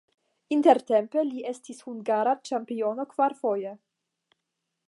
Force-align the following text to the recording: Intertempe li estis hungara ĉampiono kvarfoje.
Intertempe 0.55 1.25
li 1.27 1.43
estis 1.51 1.83
hungara 1.89 2.35
ĉampiono 2.51 3.09
kvarfoje. 3.15 3.79